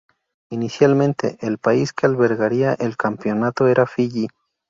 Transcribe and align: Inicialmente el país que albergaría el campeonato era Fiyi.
Inicialmente 0.49 1.37
el 1.41 1.59
país 1.59 1.93
que 1.93 2.07
albergaría 2.07 2.73
el 2.73 2.97
campeonato 2.97 3.67
era 3.67 3.85
Fiyi. 3.85 4.27